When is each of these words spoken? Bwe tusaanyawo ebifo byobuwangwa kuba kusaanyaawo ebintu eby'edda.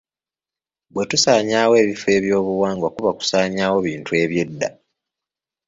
Bwe 0.93 1.03
tusaanyawo 1.09 1.73
ebifo 1.83 2.09
byobuwangwa 2.23 2.87
kuba 2.95 3.11
kusaanyaawo 3.19 3.75
ebintu 3.81 4.11
eby'edda. 4.23 4.69